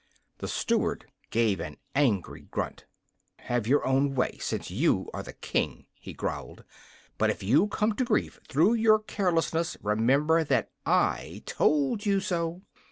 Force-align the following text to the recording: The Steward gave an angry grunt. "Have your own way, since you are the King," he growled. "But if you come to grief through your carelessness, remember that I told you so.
The 0.39 0.47
Steward 0.47 1.05
gave 1.29 1.59
an 1.59 1.77
angry 1.93 2.41
grunt. 2.49 2.85
"Have 3.37 3.67
your 3.67 3.85
own 3.85 4.15
way, 4.15 4.39
since 4.41 4.71
you 4.71 5.11
are 5.13 5.21
the 5.21 5.33
King," 5.33 5.85
he 5.93 6.11
growled. 6.11 6.63
"But 7.19 7.29
if 7.29 7.43
you 7.43 7.67
come 7.67 7.93
to 7.93 8.03
grief 8.03 8.39
through 8.49 8.73
your 8.73 8.97
carelessness, 8.97 9.77
remember 9.79 10.43
that 10.43 10.71
I 10.87 11.43
told 11.45 12.03
you 12.07 12.19
so. 12.19 12.63